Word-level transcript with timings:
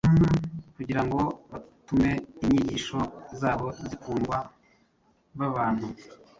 kugira 0.75 1.01
ngo 1.05 1.19
batume 1.49 2.11
inyigisho 2.43 2.99
zabo 3.39 3.67
zikundwa 3.87 4.37
b’abantu. 5.37 5.87